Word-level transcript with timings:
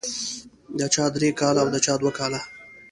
د 0.79 0.81
چا 0.93 1.05
درې 1.15 1.29
کاله 1.39 1.59
او 1.63 1.67
د 1.73 1.75
چا 1.85 1.93
دوه 2.01 2.11
کاله. 2.19 2.39